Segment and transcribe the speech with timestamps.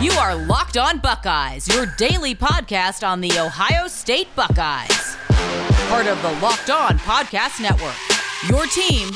[0.00, 5.16] You are Locked On Buckeyes, your daily podcast on the Ohio State Buckeyes.
[5.88, 7.94] Part of the Locked On Podcast Network.
[8.48, 9.10] Your team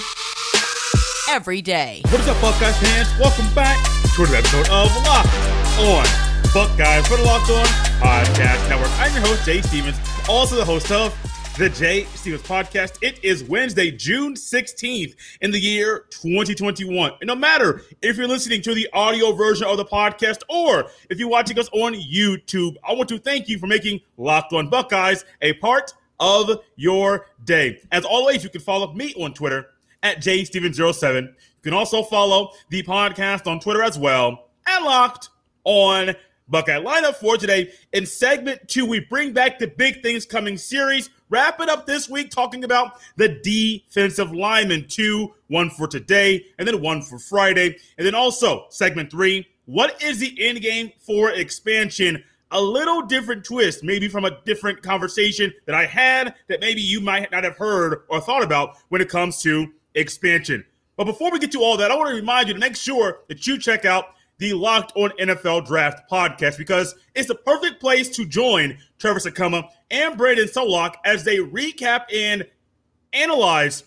[1.28, 2.00] every day.
[2.06, 3.08] What is up, Buckeyes fans?
[3.18, 3.76] Welcome back
[4.14, 6.06] to another episode of Locked On
[6.54, 7.66] Buckeyes for the Locked On
[8.00, 8.90] Podcast Network.
[8.98, 9.96] I'm your host, Jay Stevens,
[10.28, 11.12] also the host of
[11.58, 12.98] the Jay Stevens Podcast.
[13.02, 17.10] It is Wednesday, June 16th in the year 2021.
[17.20, 21.18] And no matter if you're listening to the audio version of the podcast or if
[21.18, 25.24] you're watching us on YouTube, I want to thank you for making Locked On Buckeyes
[25.42, 27.80] a part of your day.
[27.90, 29.70] As always, you can follow me on Twitter
[30.04, 31.22] at jstevens07.
[31.24, 31.34] You
[31.64, 35.30] can also follow the podcast on Twitter as well at Locked
[35.64, 36.14] On
[36.48, 37.72] Buckeye lineup for today.
[37.92, 41.10] In segment two, we bring back the Big Things Coming series.
[41.30, 44.86] Wrap it up this week talking about the defensive lineman.
[44.88, 47.76] Two, one for today, and then one for Friday.
[47.98, 52.24] And then also, segment three, what is the end game for expansion?
[52.50, 57.02] A little different twist, maybe from a different conversation that I had that maybe you
[57.02, 60.64] might not have heard or thought about when it comes to expansion.
[60.96, 63.20] But before we get to all that, I want to remind you to make sure
[63.28, 68.08] that you check out the Locked On NFL Draft podcast because it's the perfect place
[68.16, 72.46] to join Trevor Sikkema and Brandon Solak as they recap and
[73.12, 73.84] analyze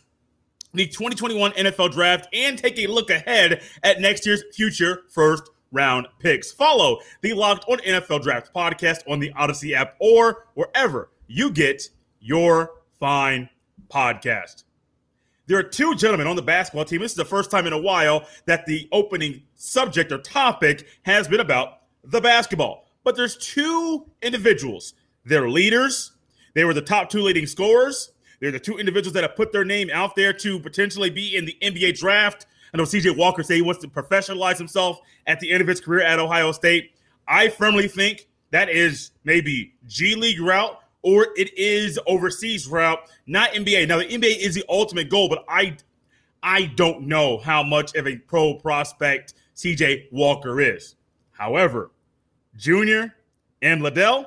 [0.73, 6.07] the 2021 NFL Draft and take a look ahead at next year's future first round
[6.19, 6.51] picks.
[6.51, 11.89] Follow the Locked On NFL Draft podcast on the Odyssey app or wherever you get
[12.19, 13.49] your fine
[13.89, 14.63] podcast.
[15.47, 17.01] There are two gentlemen on the basketball team.
[17.01, 21.27] This is the first time in a while that the opening subject or topic has
[21.27, 22.87] been about the basketball.
[23.03, 24.93] But there's two individuals.
[25.25, 26.11] They're leaders.
[26.53, 28.11] They were the top two leading scorers.
[28.39, 31.45] They're the two individuals that have put their name out there to potentially be in
[31.45, 32.45] the NBA draft.
[32.73, 35.81] I know CJ Walker say he wants to professionalize himself at the end of his
[35.81, 36.91] career at Ohio State.
[37.27, 43.51] I firmly think that is maybe G League route or it is overseas route, not
[43.51, 43.87] NBA.
[43.87, 45.77] Now the NBA is the ultimate goal, but I
[46.43, 50.95] I don't know how much of a pro prospect CJ Walker is.
[51.31, 51.91] However,
[52.55, 53.15] Junior
[53.61, 54.25] and Liddell,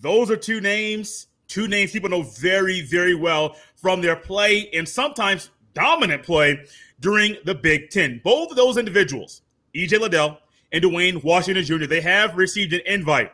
[0.00, 4.88] those are two names, two names people know very, very well from their play and
[4.88, 6.64] sometimes dominant play
[7.00, 8.20] during the Big Ten.
[8.22, 9.42] Both of those individuals,
[9.74, 10.38] EJ Liddell
[10.72, 13.32] and Duane Washington Jr., they have received an invite.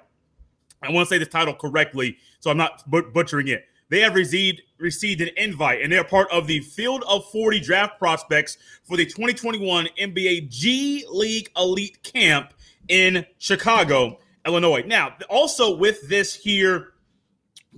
[0.83, 3.65] I want to say this title correctly, so I'm not but- butchering it.
[3.89, 7.99] They have received received an invite, and they're part of the Field of 40 draft
[7.99, 12.55] prospects for the 2021 NBA G League Elite Camp
[12.89, 14.83] in Chicago, Illinois.
[14.87, 16.95] Now, also with this here,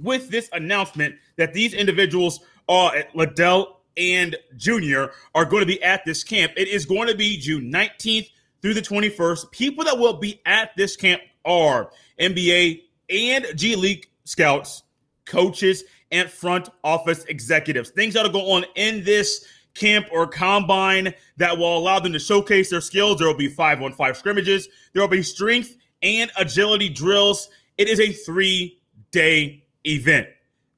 [0.00, 5.82] with this announcement that these individuals are at Liddell and Junior are going to be
[5.82, 6.52] at this camp.
[6.56, 8.28] It is going to be June 19th
[8.62, 9.50] through the 21st.
[9.50, 14.82] People that will be at this camp are NBA and G League scouts,
[15.24, 17.90] coaches, and front office executives.
[17.90, 22.70] Things that'll go on in this camp or combine that will allow them to showcase
[22.70, 23.18] their skills.
[23.18, 24.68] There will be five on five scrimmages.
[24.92, 27.48] There will be strength and agility drills.
[27.78, 30.28] It is a three day event.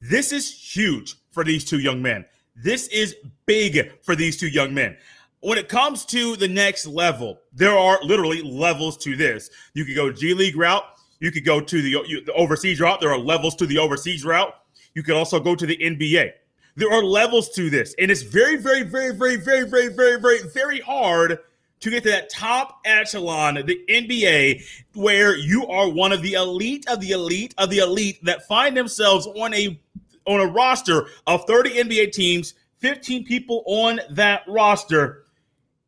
[0.00, 2.24] This is huge for these two young men.
[2.54, 4.96] This is big for these two young men.
[5.40, 9.50] When it comes to the next level, there are literally levels to this.
[9.74, 10.84] You could go G League route.
[11.20, 13.00] You could go to the, the overseas route.
[13.00, 14.54] There are levels to the overseas route.
[14.94, 16.32] You could also go to the NBA.
[16.76, 20.42] There are levels to this, and it's very, very, very, very, very, very, very, very,
[20.48, 21.38] very hard
[21.80, 24.62] to get to that top echelon, the NBA,
[24.94, 28.76] where you are one of the elite of the elite of the elite that find
[28.76, 29.78] themselves on a
[30.26, 35.24] on a roster of 30 NBA teams, 15 people on that roster.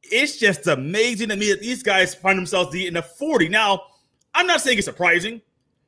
[0.03, 3.49] It's just amazing to me that these guys find themselves in the 40.
[3.49, 3.83] Now,
[4.35, 5.41] I'm not saying it's surprising,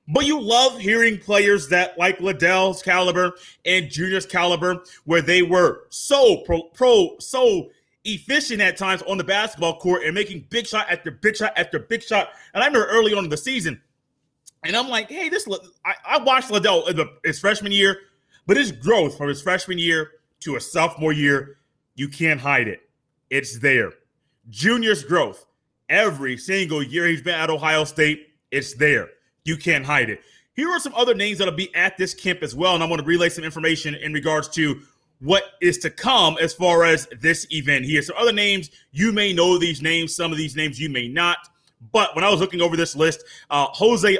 [0.09, 3.35] but you love hearing players that like Liddell's caliber
[3.65, 7.71] and Junior's caliber, where they were so pro, pro so
[8.05, 11.79] efficient at times on the basketball court and making big shot after big shot after
[11.79, 12.31] big shot.
[12.55, 13.81] And I remember early on in the season,
[14.65, 15.47] and I'm like, hey, this
[15.85, 17.99] I, I watched Liddell in the, his freshman year,
[18.47, 21.59] but his growth from his freshman year to a sophomore year,
[21.95, 22.81] you can't hide it.
[23.31, 23.93] It's there.
[24.49, 25.47] Junior's growth
[25.89, 29.09] every single year he's been at Ohio State, it's there.
[29.45, 30.23] You can't hide it.
[30.55, 33.01] Here are some other names that'll be at this camp as well, and I want
[33.01, 34.81] to relay some information in regards to
[35.21, 38.03] what is to come as far as this event here.
[38.03, 41.39] So, other names, you may know these names, some of these names you may not.
[41.93, 44.19] But when I was looking over this list, uh, Jose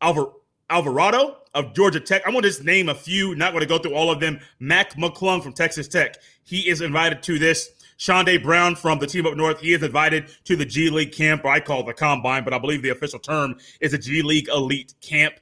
[0.00, 0.32] Alvar-
[0.70, 3.78] Alvarado of Georgia Tech, I'm going to just name a few, not going to go
[3.78, 4.40] through all of them.
[4.58, 7.70] Mac McClung from Texas Tech, he is invited to this.
[7.98, 11.44] Chaundee Brown from the team up north, he is invited to the G League camp,
[11.44, 14.22] or I call it the combine, but I believe the official term is a G
[14.22, 15.34] League elite camp.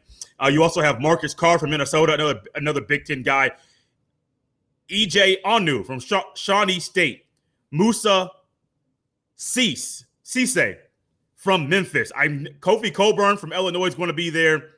[0.43, 3.51] Uh, you also have Marcus Carr from Minnesota, another another Big Ten guy.
[4.91, 7.27] EJ Onu from Sha- Shawnee State.
[7.71, 8.31] Moussa
[9.37, 10.77] Cease, Cisse
[11.37, 12.13] from Memphis.
[12.15, 14.71] I'm Kofi Cockburn from Illinois is going to be there.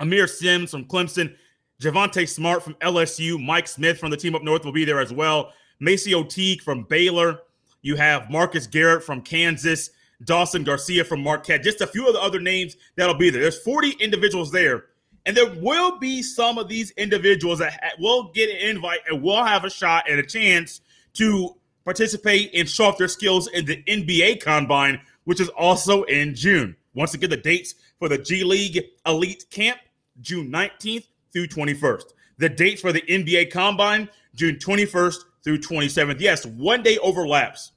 [0.00, 1.34] Aamir Simms from Clemson.
[1.82, 3.44] Javonte Smart from LSU.
[3.44, 5.52] Mike Smith from the team up north will be there as well.
[5.80, 7.40] MaCio Teague from Baylor.
[7.82, 9.90] You have Marcus Garrett from Kansas.
[10.22, 11.62] Dawson Garcia from Marquette.
[11.62, 13.42] Just a few of the other names that'll be there.
[13.42, 14.86] There's 40 individuals there.
[15.26, 19.42] And there will be some of these individuals that will get an invite and will
[19.42, 20.82] have a shot and a chance
[21.14, 26.34] to participate and show off their skills in the NBA Combine, which is also in
[26.34, 26.76] June.
[26.94, 29.78] Once again, the dates for the G League Elite Camp,
[30.20, 32.12] June 19th through 21st.
[32.36, 36.20] The dates for the NBA Combine, June 21st through 27th.
[36.20, 37.72] Yes, one day overlaps,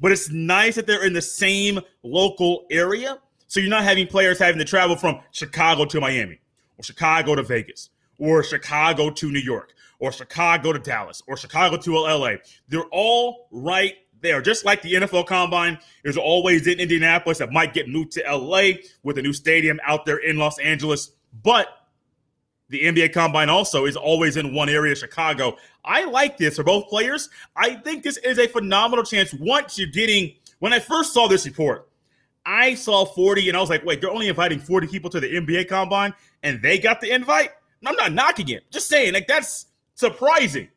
[0.00, 3.18] but it's nice that they're in the same local area.
[3.48, 6.40] So you're not having players having to travel from Chicago to Miami
[6.76, 11.76] or Chicago to Vegas or Chicago to New York or Chicago to Dallas or Chicago
[11.76, 12.32] to LA.
[12.68, 14.42] They're all right there.
[14.42, 18.72] Just like the NFL Combine is always in Indianapolis that might get moved to LA
[19.02, 21.12] with a new stadium out there in Los Angeles.
[21.42, 21.68] But
[22.70, 25.56] the NBA Combine also is always in one area, Chicago.
[25.84, 27.30] I like this for both players.
[27.56, 30.34] I think this is a phenomenal chance once you're getting.
[30.58, 31.88] When I first saw this report,
[32.44, 35.32] I saw 40 and I was like, wait, they're only inviting 40 people to the
[35.34, 36.12] NBA Combine
[36.42, 37.50] and they got the invite?
[37.86, 38.70] I'm not knocking it.
[38.70, 40.68] Just saying, like, that's surprising.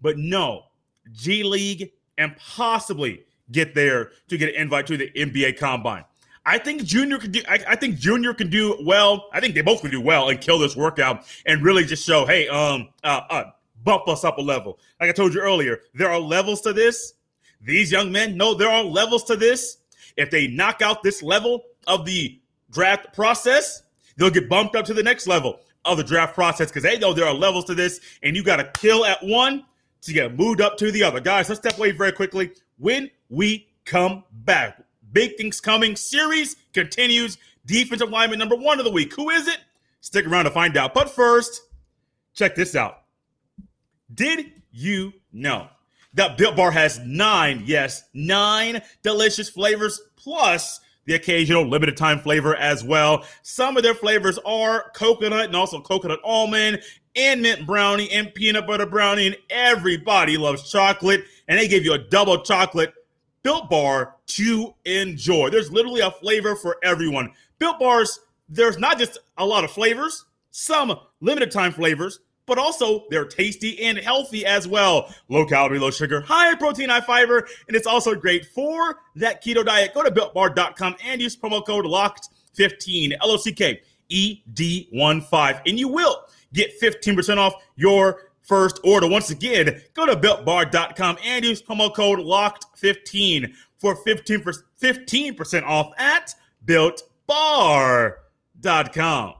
[0.00, 0.64] But no,
[1.12, 6.04] G League and possibly get there to get an invite to the NBA Combine.
[6.48, 7.42] I think Junior can do.
[7.46, 9.26] I, I, think Junior can do well.
[9.34, 12.24] I think they both can do well and kill this workout and really just show,
[12.24, 13.44] hey, um, uh, uh,
[13.84, 14.78] bump us up a level.
[14.98, 17.12] Like I told you earlier, there are levels to this.
[17.60, 19.76] These young men know there are levels to this.
[20.16, 22.40] If they knock out this level of the
[22.70, 23.82] draft process,
[24.16, 27.12] they'll get bumped up to the next level of the draft process because they know
[27.12, 29.66] there are levels to this, and you got to kill at one
[30.00, 31.20] to get moved up to the other.
[31.20, 32.52] Guys, let's step away very quickly.
[32.78, 34.80] When we come back,
[35.12, 35.96] big things coming.
[35.96, 37.38] Series continues.
[37.66, 39.14] Defensive lineman number one of the week.
[39.14, 39.58] Who is it?
[40.00, 40.94] Stick around to find out.
[40.94, 41.62] But first,
[42.34, 43.02] check this out.
[44.14, 45.68] Did you know
[46.14, 52.54] that Built Bar has nine, yes, nine delicious flavors plus the occasional limited time flavor
[52.56, 53.24] as well.
[53.42, 56.82] Some of their flavors are coconut and also coconut almond
[57.16, 59.28] and mint brownie and peanut butter brownie.
[59.28, 61.24] And everybody loves chocolate.
[61.48, 62.92] And they give you a double chocolate
[63.42, 65.50] built bar to enjoy.
[65.50, 67.32] There's literally a flavor for everyone.
[67.58, 73.04] Built bars, there's not just a lot of flavors, some limited time flavors, but also
[73.10, 75.14] they're tasty and healthy as well.
[75.28, 79.64] Low calorie, low sugar, high protein, high fiber, and it's also great for that keto
[79.64, 79.94] diet.
[79.94, 85.20] Go to builtbar.com and use promo code LOCKED15, L O C K E D 1
[85.20, 86.24] 5, and you will
[86.54, 89.06] get 15% off your first order.
[89.06, 96.34] Once again, go to builtbar.com and use promo code LOCKED15 for 15%, 15% off at
[96.66, 99.34] builtbar.com.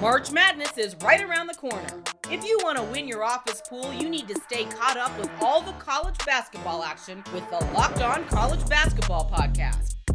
[0.00, 2.02] March Madness is right around the corner.
[2.30, 5.28] If you want to win your office pool, you need to stay caught up with
[5.40, 9.96] all the college basketball action with the Locked On College Basketball Podcast.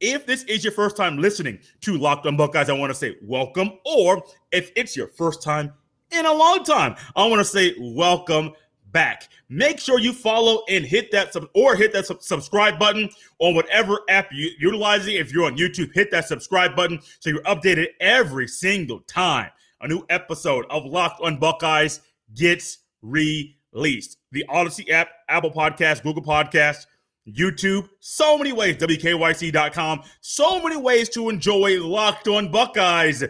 [0.00, 3.16] If this is your first time listening to Locked On Buckeyes, I want to say
[3.22, 3.72] welcome.
[3.84, 5.72] Or if it's your first time
[6.12, 8.52] in a long time, I want to say welcome
[8.92, 9.28] back.
[9.48, 13.54] Make sure you follow and hit that sub or hit that sub- subscribe button on
[13.54, 15.16] whatever app you're utilizing.
[15.16, 19.50] If you're on YouTube, hit that subscribe button so you're updated every single time
[19.80, 22.00] a new episode of Locked on Buckeyes
[22.34, 24.18] gets released.
[24.32, 26.86] The Odyssey app, Apple Podcast, Google Podcast,
[27.32, 33.24] YouTube, so many ways, WKYC.com, so many ways to enjoy Locked on Buckeyes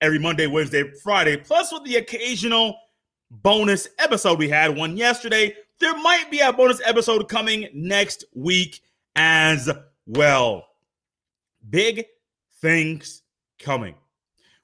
[0.00, 2.76] every Monday, Wednesday, Friday, plus with the occasional
[3.30, 4.38] bonus episode.
[4.38, 5.54] We had one yesterday.
[5.80, 8.80] There might be a bonus episode coming next week
[9.16, 9.70] as
[10.06, 10.66] well.
[11.68, 12.06] Big
[12.60, 13.22] things
[13.58, 13.94] coming.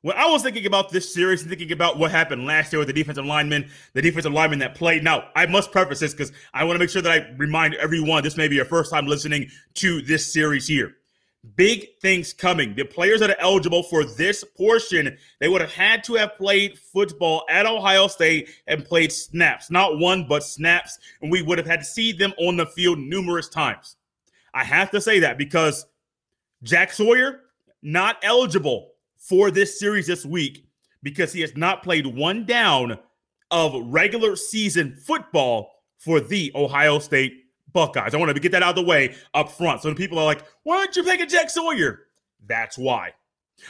[0.02, 2.86] When I was thinking about this series and thinking about what happened last year with
[2.86, 5.02] the defensive linemen, the defensive linemen that played.
[5.02, 8.22] Now, I must preface this because I want to make sure that I remind everyone
[8.22, 10.94] this may be your first time listening to this series here.
[11.56, 12.74] big things coming.
[12.74, 16.78] The players that are eligible for this portion, they would have had to have played
[16.78, 20.98] football at Ohio State and played snaps, not one, but snaps.
[21.22, 23.96] And we would have had to see them on the field numerous times.
[24.54, 25.86] I have to say that because
[26.62, 27.42] Jack Sawyer,
[27.82, 30.66] not eligible for this series this week
[31.02, 32.98] because he has not played one down
[33.50, 38.14] of regular season football for the Ohio State Buckeyes.
[38.14, 39.82] I want to get that out of the way up front.
[39.82, 42.06] So the people are like, why aren't you picking Jack Sawyer?
[42.46, 43.12] That's why.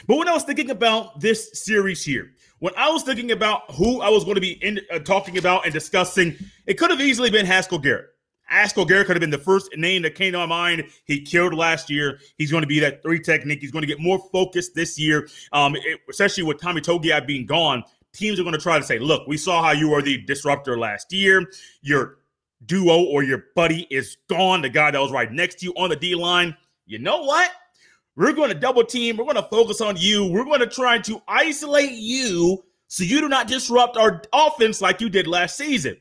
[0.07, 4.01] But when I was thinking about this series here, when I was thinking about who
[4.01, 6.35] I was going to be in, uh, talking about and discussing,
[6.67, 8.09] it could have easily been Haskell Garrett.
[8.49, 10.85] Haskell Garrett could have been the first name that came to my mind.
[11.05, 12.19] He killed last year.
[12.37, 13.59] He's going to be that three technique.
[13.61, 17.45] He's going to get more focused this year, um, it, especially with Tommy Togiai being
[17.45, 17.83] gone.
[18.13, 20.77] Teams are going to try to say, look, we saw how you were the disruptor
[20.77, 21.45] last year.
[21.81, 22.17] Your
[22.65, 25.89] duo or your buddy is gone, the guy that was right next to you on
[25.89, 26.57] the D line.
[26.85, 27.51] You know what?
[28.15, 29.15] We're going to double team.
[29.15, 30.25] We're going to focus on you.
[30.25, 34.99] We're going to try to isolate you so you do not disrupt our offense like
[34.99, 35.95] you did last season.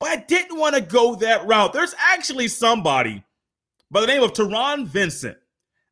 [0.00, 1.72] But I didn't want to go that route.
[1.74, 3.22] There's actually somebody
[3.90, 5.36] by the name of Taron Vincent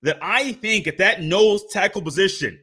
[0.03, 2.59] that I think at that nose tackle position,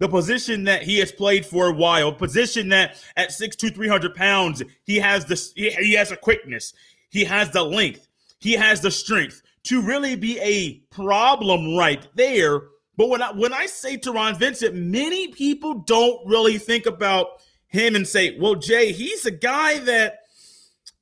[0.00, 4.62] the position that he has played for a while, position that at 6'2, 300 pounds,
[4.84, 6.72] he has this, he has a quickness,
[7.10, 8.08] he has the length,
[8.40, 12.62] he has the strength to really be a problem right there.
[12.96, 17.94] But when I when I say Taron Vincent, many people don't really think about him
[17.94, 20.20] and say, well, Jay, he's a guy that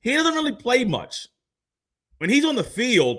[0.07, 1.27] he doesn't really play much.
[2.19, 3.19] When he's on the field,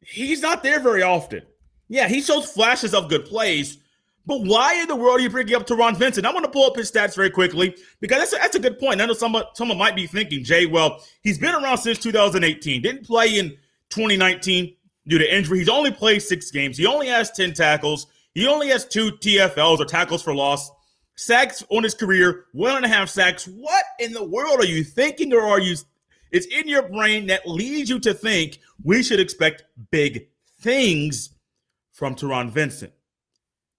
[0.00, 1.42] he's not there very often.
[1.88, 3.78] Yeah, he shows flashes of good plays,
[4.26, 6.26] but why in the world are you bringing up Taron Vincent?
[6.26, 8.80] I'm going to pull up his stats very quickly because that's a, that's a good
[8.80, 9.00] point.
[9.00, 12.82] I know someone, someone might be thinking, Jay, well, he's been around since 2018.
[12.82, 13.50] Didn't play in
[13.90, 14.74] 2019
[15.06, 15.60] due to injury.
[15.60, 16.76] He's only played six games.
[16.76, 18.08] He only has 10 tackles.
[18.34, 20.68] He only has two TFLs or tackles for loss.
[21.14, 23.46] Sacks on his career, one and a half sacks.
[23.46, 25.76] What in the world are you thinking or are you
[26.30, 30.28] it's in your brain that leads you to think we should expect big
[30.60, 31.30] things
[31.92, 32.92] from Taron Vincent.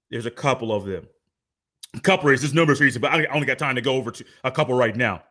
[0.10, 1.08] There's a couple of them.
[1.96, 4.52] A couple reasons, numerous reasons, but I only got time to go over to a
[4.52, 5.24] couple right now.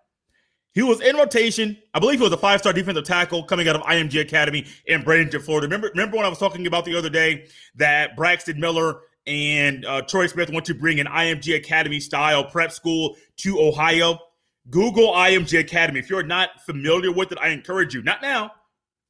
[0.73, 1.77] He was in rotation.
[1.95, 5.43] I believe he was a five-star defensive tackle coming out of IMG Academy in Bradenton,
[5.43, 5.67] Florida.
[5.67, 7.47] Remember, remember when I was talking about the other day
[7.77, 12.73] that Braxton Miller and uh, Troy Smith want to bring an IMG Academy style prep
[12.73, 14.19] school to Ohio?
[14.71, 15.99] Google IMG Academy.
[15.99, 18.53] If you're not familiar with it, I encourage you, not now,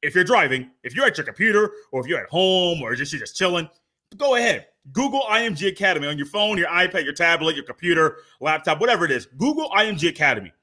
[0.01, 3.11] if you're driving, if you're at your computer or if you're at home or just
[3.11, 3.69] you're just chilling,
[4.15, 4.67] go ahead.
[4.93, 9.11] Google IMG Academy on your phone, your iPad, your tablet, your computer, laptop, whatever it
[9.11, 9.25] is.
[9.37, 10.53] Google IMG Academy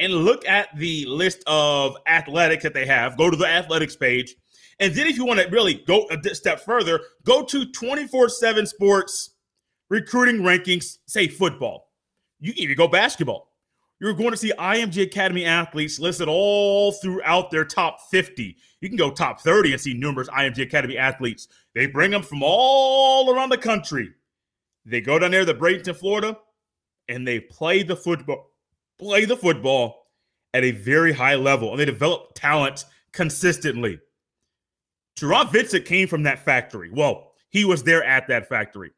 [0.00, 3.16] and look at the list of athletics that they have.
[3.16, 4.34] Go to the athletics page.
[4.80, 9.36] And then if you want to really go a step further, go to 24/7 sports
[9.88, 11.92] recruiting rankings, say football.
[12.40, 13.49] You can even go basketball
[14.00, 18.56] you're going to see IMG Academy athletes listed all throughout their top 50.
[18.80, 21.48] You can go top 30 and see numerous IMG Academy athletes.
[21.74, 24.10] They bring them from all around the country.
[24.86, 26.38] They go down there to Bradenton, Florida,
[27.08, 28.52] and they play the football,
[28.98, 30.06] play the football
[30.54, 34.00] at a very high level, and they develop talent consistently.
[35.18, 36.90] Taron Vincent came from that factory.
[36.90, 38.92] Well, he was there at that factory.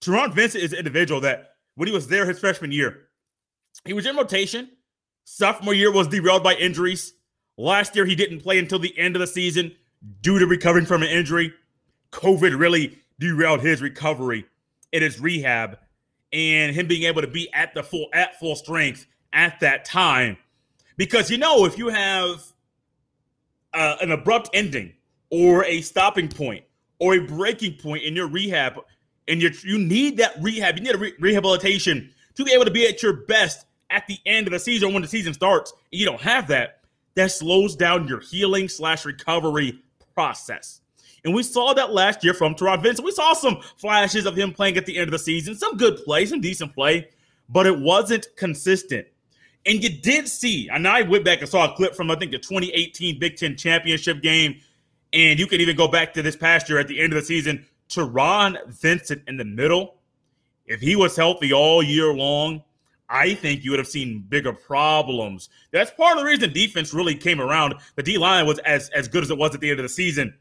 [0.00, 3.08] Taron Vincent is an individual that when he was there his freshman year,
[3.84, 4.70] he was in rotation.
[5.24, 7.14] Sophomore year was derailed by injuries.
[7.56, 9.74] Last year, he didn't play until the end of the season
[10.20, 11.52] due to recovering from an injury.
[12.12, 14.46] COVID really derailed his recovery
[14.92, 15.78] in his rehab
[16.32, 20.36] and him being able to be at the full at full strength at that time.
[20.96, 22.42] Because you know, if you have
[23.74, 24.92] uh, an abrupt ending
[25.30, 26.64] or a stopping point
[26.98, 28.74] or a breaking point in your rehab,
[29.28, 32.70] and you you need that rehab, you need a re- rehabilitation to be able to
[32.70, 36.04] be at your best at the end of the season when the season starts, you
[36.06, 36.80] don't have that,
[37.14, 39.82] that slows down your healing slash recovery
[40.14, 40.80] process.
[41.24, 43.04] And we saw that last year from Taron Vincent.
[43.04, 45.98] We saw some flashes of him playing at the end of the season, some good
[46.04, 47.08] play, some decent play,
[47.48, 49.06] but it wasn't consistent.
[49.64, 52.32] And you did see, and I went back and saw a clip from, I think,
[52.32, 54.60] the 2018 Big Ten championship game.
[55.12, 57.24] And you can even go back to this past year at the end of the
[57.24, 57.64] season.
[57.88, 59.96] Taron Vincent in the middle,
[60.66, 62.62] if he was healthy all year long,
[63.12, 65.50] I think you would have seen bigger problems.
[65.70, 67.74] That's part of the reason defense really came around.
[67.94, 69.90] The D line was as as good as it was at the end of the
[69.90, 70.34] season.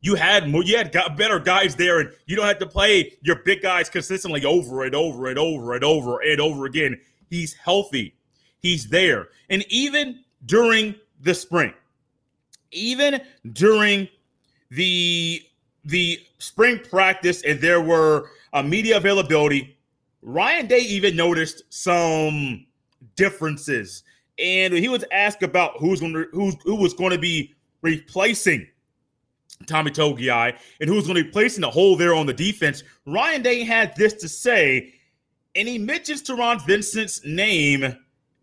[0.00, 3.12] You had more, you had got better guys there, and you don't have to play
[3.22, 6.98] your big guys consistently over and over and over and over and over again.
[7.28, 8.14] He's healthy,
[8.60, 11.74] he's there, and even during the spring,
[12.70, 13.20] even
[13.52, 14.08] during
[14.70, 15.42] the
[15.84, 19.76] the spring practice and there were a media availability,
[20.24, 22.66] Ryan Day even noticed some
[23.14, 24.02] differences,
[24.38, 28.66] and he was asked about who's going to who's who was going to be replacing
[29.66, 32.82] Tommy Togiai and who's going to be placing the hole there on the defense.
[33.06, 34.94] Ryan Day had this to say,
[35.54, 37.94] and he mentions Taron Vincent's name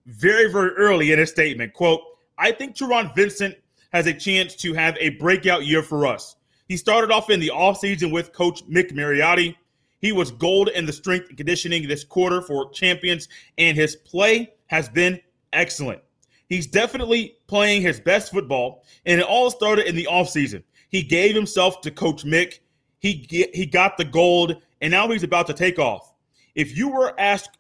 [0.06, 1.74] very, very early in his statement.
[1.74, 2.02] Quote,
[2.38, 3.56] I think Taron Vincent
[3.92, 6.36] has a chance to have a breakout year for us.
[6.68, 9.56] He started off in the offseason with coach Mick Marotti.
[10.02, 13.28] He was gold in the strength and conditioning this quarter for champions,
[13.58, 15.20] and his play has been
[15.54, 16.02] excellent.
[16.48, 20.64] He's definitely playing his best football, and it all started in the offseason.
[20.90, 22.60] He gave himself to Coach Mick.
[23.00, 26.14] He he got the gold, and now he's about to take off.
[26.56, 27.58] If you were asked,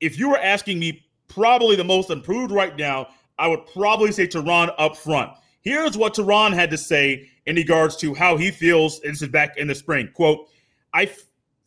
[0.00, 4.26] if you were asking me, probably the most improved right now, I would probably say
[4.26, 5.30] Taron up front.
[5.60, 9.00] Here's what Taron had to say in regards to how he feels.
[9.00, 10.10] This is back in the spring.
[10.12, 10.48] Quote:
[10.92, 11.08] I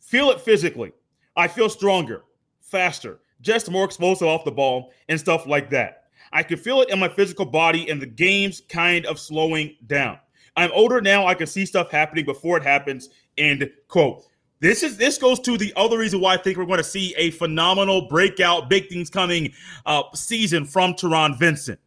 [0.06, 0.92] feel it physically.
[1.36, 2.22] I feel stronger,
[2.60, 6.04] faster, just more explosive off the ball and stuff like that.
[6.32, 10.18] I can feel it in my physical body, and the game's kind of slowing down.
[10.56, 11.26] I'm older now.
[11.26, 13.10] I can see stuff happening before it happens.
[13.36, 14.24] End quote.
[14.60, 17.14] This is this goes to the other reason why I think we're going to see
[17.18, 19.52] a phenomenal breakout, big things coming
[19.84, 21.78] uh, season from Taron Vincent.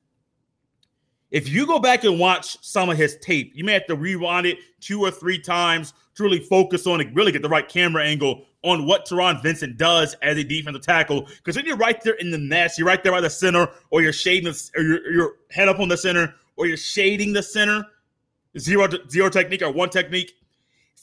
[1.31, 4.45] If you go back and watch some of his tape, you may have to rewind
[4.45, 8.05] it two or three times to really focus on it, really get the right camera
[8.05, 11.27] angle on what Taron Vincent does as a defensive tackle.
[11.37, 14.01] Because when you're right there in the nest, you're right there by the center, or
[14.01, 17.41] you're shading, the, or you're, you're head up on the center, or you're shading the
[17.41, 17.83] center
[18.57, 20.35] zero zero technique or one technique.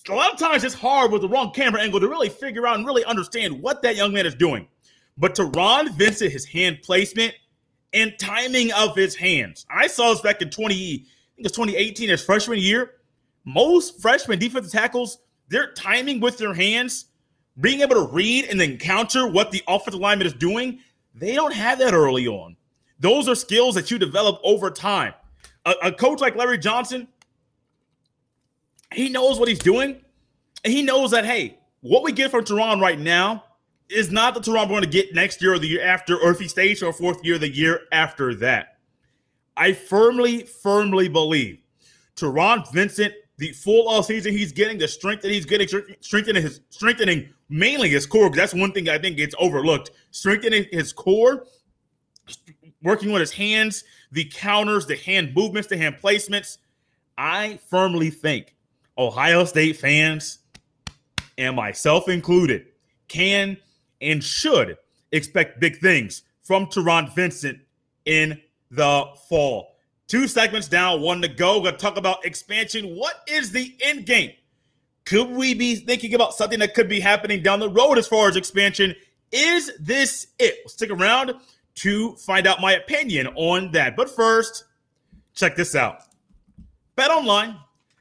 [0.09, 2.77] A lot of times it's hard with the wrong camera angle to really figure out
[2.77, 4.69] and really understand what that young man is doing.
[5.19, 7.35] But Taron Vincent, his hand placement
[7.93, 9.67] and timing of his hands.
[9.69, 12.96] I saw this back in 20, I think it's 2018, his freshman year.
[13.47, 17.07] Most freshman defensive tackles, their timing with their hands,
[17.61, 20.81] being able to read and then counter what the offensive lineman is doing,
[21.15, 22.57] they don't have that early on.
[23.00, 25.15] Those are skills that you develop over time.
[25.65, 27.09] A, a coach like Larry Johnson,
[28.93, 30.02] he knows what he's doing.
[30.65, 33.45] And he knows that, hey, what we get from Taron right now
[33.89, 36.32] is not the Taron we're going to get next year or the year after, or
[36.32, 38.78] if he stays for fourth year, the year after that.
[39.56, 41.59] I firmly, firmly believe
[42.17, 45.69] Taron Vincent, the full all season he's getting, the strength that he's getting,
[46.01, 49.91] strengthening his strengthening mainly his core, that's one thing I think gets overlooked.
[50.11, 51.47] Strengthening his core,
[52.83, 56.59] working with his hands, the counters, the hand movements, the hand placements.
[57.19, 58.55] I firmly think
[58.99, 60.39] Ohio State fans,
[61.39, 62.67] and myself included,
[63.09, 63.57] can
[64.01, 64.77] and should
[65.13, 67.59] expect big things from Taron Vincent
[68.05, 69.75] in the fall.
[70.08, 71.56] Two segments down, one to go.
[71.56, 72.95] We're going to talk about expansion.
[72.97, 74.32] What is the end game?
[75.04, 78.28] Could we be thinking about something that could be happening down the road as far
[78.28, 78.95] as expansion?
[79.32, 80.69] Is this it?
[80.71, 81.34] stick around
[81.76, 83.97] to find out my opinion on that.
[83.97, 84.64] But first,
[85.34, 86.02] check this out.
[86.95, 87.56] Bet online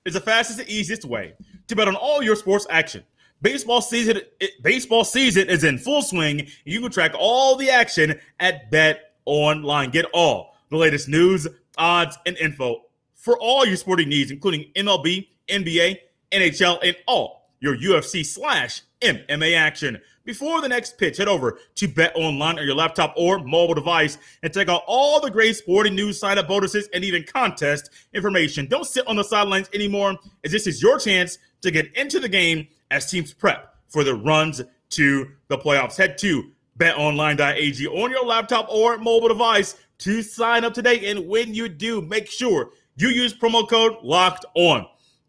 [0.06, 1.34] is the fastest and easiest way
[1.68, 3.04] to bet on all your sports action.
[3.42, 4.22] Baseball season,
[4.64, 6.48] baseball season is in full swing.
[6.64, 9.90] You can track all the action at Bet Online.
[9.90, 12.82] Get all the latest news, odds, and info
[13.16, 15.98] for all your sporting needs, including MLB, NBA,
[16.32, 20.00] NHL, and all your UFC slash MMA action.
[20.24, 24.18] Before the next pitch, head over to Bet Online on your laptop or mobile device
[24.42, 28.66] and check out all the great sporting news, sign up bonuses, and even contest information.
[28.66, 32.30] Don't sit on the sidelines anymore, as this is your chance to get into the
[32.30, 35.96] game as teams prep for the runs to the playoffs.
[35.96, 41.10] Head to betonline.ag on your laptop or mobile device to sign up today.
[41.10, 44.86] And when you do, make sure you use promo code locked on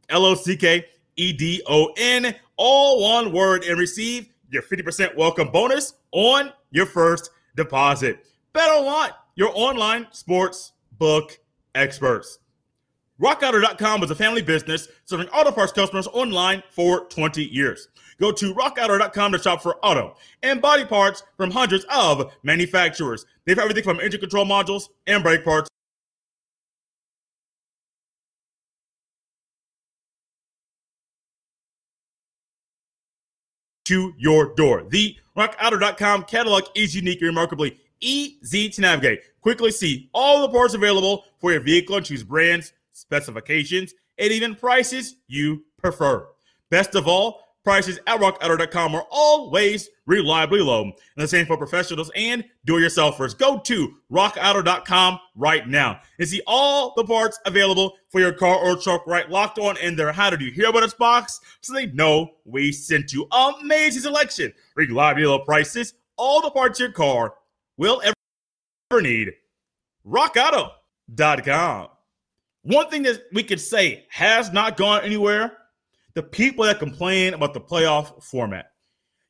[0.08, 0.84] L O C K
[1.16, 6.86] E D O N, all one word, and receive your 50% welcome bonus on your
[6.86, 8.24] first deposit.
[8.52, 11.38] Bet online, your online sports book
[11.74, 12.38] experts.
[13.20, 17.88] RockAuto.com is a family business serving auto parts customers online for 20 years.
[18.18, 23.26] Go to RockAuto.com to shop for auto and body parts from hundreds of manufacturers.
[23.44, 25.68] They have everything from engine control modules and brake parts
[33.86, 34.84] to your door.
[34.88, 39.20] The rockauto.com catalog is unique and remarkably easy to navigate.
[39.40, 44.54] Quickly see all the parts available for your vehicle and choose brands, specifications, and even
[44.56, 46.26] prices you prefer.
[46.68, 50.82] Best of all, Prices at rockauto.com are always reliably low.
[50.84, 53.36] And the same for professionals and do-it-yourselfers.
[53.36, 58.76] Go to rockauto.com right now and see all the parts available for your car or
[58.76, 61.86] truck right locked on in their How Did You Hear About Us box so they
[61.86, 63.26] know we sent you.
[63.32, 67.34] Amazing selection, reliably low prices, all the parts your car
[67.76, 69.32] will ever need.
[70.06, 71.88] rockauto.com.
[72.62, 75.58] One thing that we could say has not gone anywhere
[76.16, 78.72] the people that complain about the playoff format.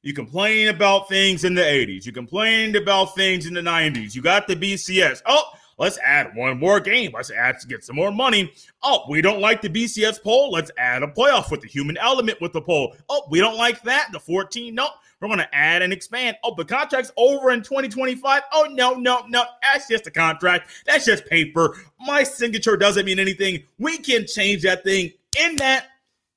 [0.02, 2.06] You complain about things in the 80s.
[2.06, 4.14] You complained about things in the 90s.
[4.14, 5.20] You got the BCS.
[5.26, 5.42] Oh,
[5.78, 7.10] let's add one more game.
[7.12, 8.52] Let's add to get some more money.
[8.84, 10.52] Oh, we don't like the BCS poll.
[10.52, 12.94] Let's add a playoff with the human element with the poll.
[13.08, 14.10] Oh, we don't like that.
[14.12, 14.72] The 14.
[14.72, 14.86] No,
[15.20, 16.36] we're going to add and expand.
[16.44, 18.42] Oh, the contract's over in 2025.
[18.52, 19.42] Oh, no, no, no.
[19.60, 20.70] That's just a contract.
[20.86, 21.78] That's just paper.
[21.98, 23.64] My signature doesn't mean anything.
[23.76, 25.88] We can change that thing in that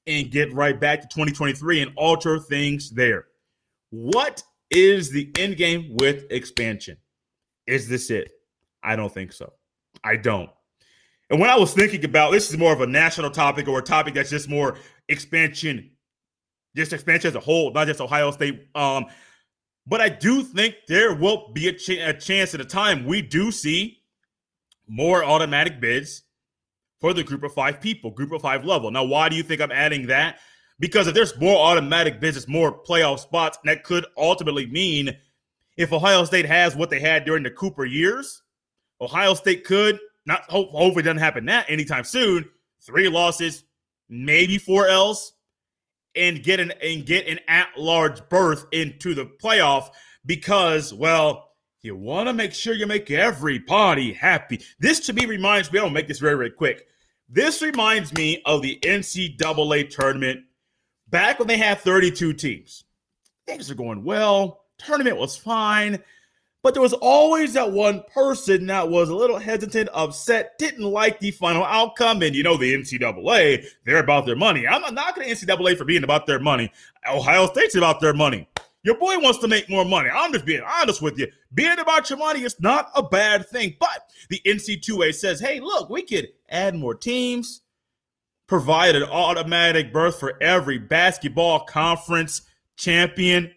[0.10, 3.28] and get right back to 2023 and alter things there.
[3.92, 6.98] What is the end game with expansion?
[7.68, 8.32] Is this it?
[8.84, 9.54] I don't think so.
[10.04, 10.50] I don't.
[11.30, 13.84] And when I was thinking about this is more of a national topic or a
[13.84, 15.92] topic that's just more expansion,
[16.76, 18.68] just expansion as a whole, not just Ohio State.
[18.74, 19.06] Um,
[19.86, 23.22] but I do think there will be a, ch- a chance at a time we
[23.22, 24.00] do see
[24.88, 26.24] more automatic bids
[27.00, 28.92] for the group of five people, group of five level.
[28.92, 30.40] Now, why do you think I'm adding that?
[30.80, 35.16] Because if there's more automatic business, more playoff spots, that could ultimately mean
[35.78, 38.42] if Ohio State has what they had during the Cooper years,
[39.02, 42.50] Ohio State could not hope, hopefully doesn't happen that anytime soon.
[42.82, 43.64] Three losses,
[44.10, 45.34] maybe four L's,
[46.16, 49.90] and get an and get an at-large berth into the playoff
[50.26, 51.49] because, well,
[51.82, 54.62] you want to make sure you make everybody happy.
[54.80, 56.88] This to me reminds me, I'll make this very, very quick.
[57.30, 60.42] This reminds me of the NCAA tournament
[61.10, 62.84] back when they had 32 teams.
[63.48, 64.66] Things are going well.
[64.78, 66.04] Tournament was fine.
[66.62, 71.20] But there was always that one person that was a little hesitant, upset, didn't like
[71.20, 72.22] the final outcome.
[72.22, 74.68] And you know, the NCAA, they're about their money.
[74.68, 76.74] I'm not knocking the NCAA for being about their money.
[77.10, 78.50] Ohio State's about their money.
[78.84, 80.10] Your boy wants to make more money.
[80.10, 81.28] I'm just being honest with you.
[81.54, 83.76] Being about your money is not a bad thing.
[83.80, 87.62] But the NC2A says, hey, look, we could add more teams,
[88.48, 92.44] provide an automatic berth for every basketball conference
[92.78, 93.54] champion,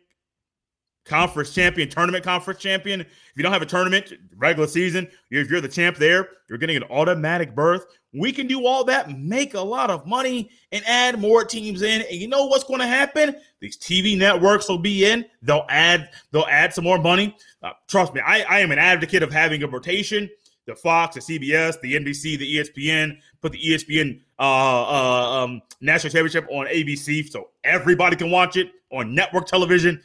[1.05, 3.01] conference champion, tournament conference champion.
[3.01, 6.77] If you don't have a tournament, regular season, if you're the champ there, you're getting
[6.77, 7.87] an automatic berth.
[8.13, 12.03] We can do all that, make a lot of money, and add more teams in.
[12.03, 13.37] And you know what's going to happen?
[13.61, 15.25] These TV networks will be in.
[15.41, 16.11] They'll add.
[16.31, 17.35] They'll add some more money.
[17.63, 20.29] Uh, trust me, I, I am an advocate of having a rotation.
[20.67, 23.19] The Fox, the CBS, the NBC, the ESPN.
[23.41, 28.71] Put the ESPN uh, uh, um, national championship on ABC, so everybody can watch it
[28.91, 30.01] on network television.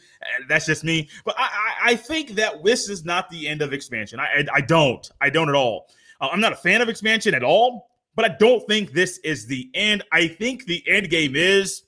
[0.49, 1.09] That's just me.
[1.25, 4.19] But I, I, I think that this is not the end of expansion.
[4.19, 5.07] I, I, I don't.
[5.21, 5.87] I don't at all.
[6.19, 9.45] Uh, I'm not a fan of expansion at all but I don't think this is
[9.45, 10.03] the end.
[10.11, 11.83] I think the end game is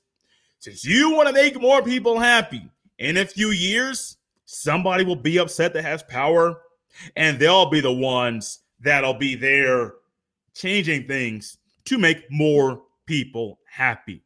[0.60, 5.40] since you want to make more people happy in a few years, somebody will be
[5.40, 6.62] upset that has power,
[7.16, 9.94] and they'll be the ones that'll be there
[10.54, 14.24] changing things to make more people happy.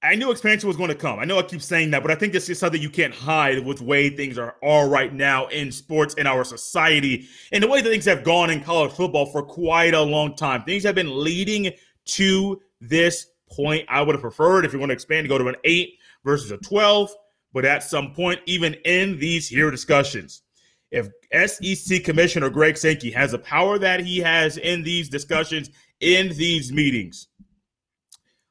[0.00, 1.18] I knew expansion was going to come.
[1.18, 3.64] I know I keep saying that, but I think this is something you can't hide
[3.66, 7.68] with the way things are, all right now in sports in our society and the
[7.68, 10.62] way that things have gone in college football for quite a long time.
[10.62, 11.72] Things have been leading
[12.04, 13.86] to this point.
[13.88, 16.52] I would have preferred if you want to expand to go to an eight versus
[16.52, 17.10] a 12,
[17.52, 20.42] but at some point, even in these here discussions,
[20.90, 21.08] if
[21.50, 25.70] SEC Commissioner Greg Sankey has the power that he has in these discussions,
[26.00, 27.28] in these meetings,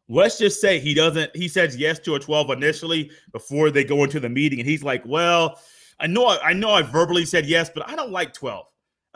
[0.09, 4.03] let's just say he doesn't he says yes to a 12 initially before they go
[4.03, 5.59] into the meeting and he's like well
[5.99, 8.65] i know i know i verbally said yes but i don't like 12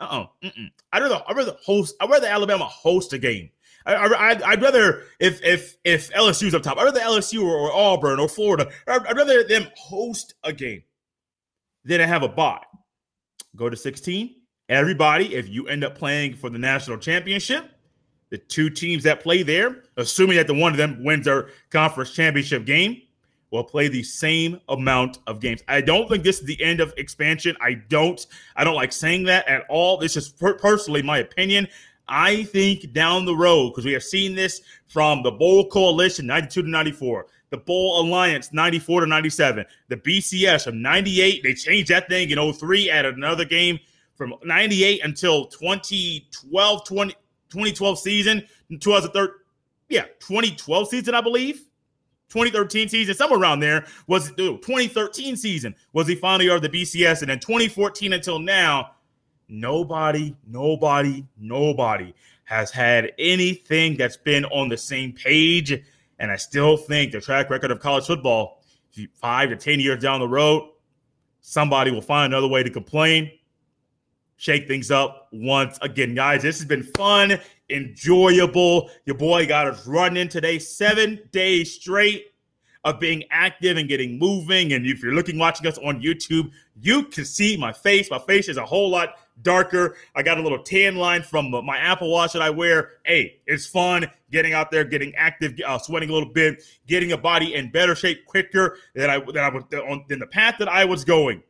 [0.00, 0.70] uh-uh mm-mm.
[0.92, 3.48] i'd rather i'd rather host i'd rather alabama host a game
[3.84, 8.20] I, would rather if if if LSU's up top, I'd rather LSU or, or Auburn
[8.20, 8.70] or Florida.
[8.86, 10.84] I'd, I'd rather them host a game
[11.84, 12.62] than have a bye.
[13.56, 14.36] Go to 16.
[14.68, 17.70] Everybody, if you end up playing for the national championship,
[18.30, 22.12] the two teams that play there, assuming that the one of them wins their conference
[22.12, 23.02] championship game,
[23.50, 25.62] will play the same amount of games.
[25.68, 27.54] I don't think this is the end of expansion.
[27.60, 28.26] I don't.
[28.56, 29.98] I don't like saying that at all.
[29.98, 31.68] This is per- personally my opinion.
[32.08, 36.62] I think down the road, because we have seen this from the Bowl Coalition 92
[36.62, 41.42] to 94, the Bowl Alliance 94 to 97, the BCS from 98.
[41.42, 43.78] They changed that thing in 03 at another game
[44.16, 47.12] from 98 until 2012, 20,
[47.50, 49.34] 2012 season, 2013,
[49.90, 51.66] yeah, 2012 season, I believe.
[52.30, 57.20] 2013 season, somewhere around there, was 2013 season was the final year of the BCS.
[57.20, 58.92] And then 2014 until now,
[59.50, 65.82] nobody, nobody, nobody has had anything that's been on the same page.
[66.22, 68.62] And I still think the track record of college football,
[69.14, 70.70] five to 10 years down the road,
[71.40, 73.28] somebody will find another way to complain,
[74.36, 76.14] shake things up once again.
[76.14, 78.88] Guys, this has been fun, enjoyable.
[79.04, 82.26] Your boy got us running today, seven days straight
[82.84, 84.74] of being active and getting moving.
[84.74, 88.12] And if you're looking, watching us on YouTube, you can see my face.
[88.12, 89.96] My face is a whole lot darker.
[90.14, 92.90] I got a little tan line from my Apple Watch that I wear.
[93.04, 97.18] Hey, it's fun getting out there, getting active, uh, sweating a little bit, getting a
[97.18, 100.68] body in better shape quicker than I than I was on than the path that
[100.68, 101.42] I was going.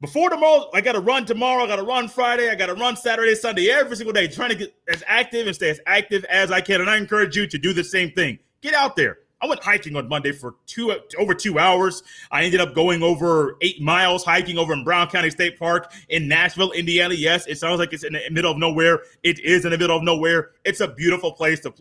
[0.00, 1.64] Before tomorrow, I got to run tomorrow.
[1.64, 2.50] I got to run Friday.
[2.50, 5.56] I got to run Saturday, Sunday, every single day, trying to get as active and
[5.56, 6.80] stay as active as I can.
[6.80, 8.38] And I encourage you to do the same thing.
[8.60, 12.02] Get out there, I went hiking on Monday for two over two hours.
[12.30, 16.26] I ended up going over eight miles hiking over in Brown County State Park in
[16.26, 17.14] Nashville, Indiana.
[17.14, 19.02] Yes, it sounds like it's in the middle of nowhere.
[19.22, 20.50] It is in the middle of nowhere.
[20.64, 21.72] It's a beautiful place to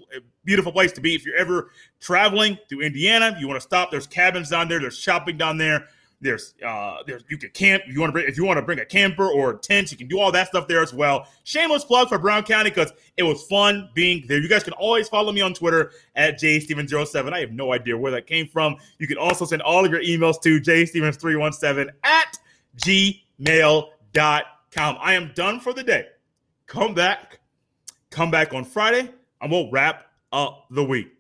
[0.46, 1.16] beautiful place to be.
[1.16, 3.90] If you're ever traveling to Indiana, you want to stop.
[3.90, 4.80] There's cabins down there.
[4.80, 5.88] There's shopping down there.
[6.20, 8.64] There's uh there's you can camp if you want to bring if you want to
[8.64, 11.28] bring a camper or a tent, you can do all that stuff there as well.
[11.44, 14.40] Shameless plug for Brown County because it was fun being there.
[14.40, 17.34] You guys can always follow me on Twitter at jstevens07.
[17.34, 18.78] I have no idea where that came from.
[18.98, 22.40] You can also send all of your emails to jstevens317 at
[22.78, 24.98] gmail.com.
[25.00, 26.08] I am done for the day.
[26.66, 27.40] Come back,
[28.10, 31.17] come back on Friday, and we'll wrap up the week.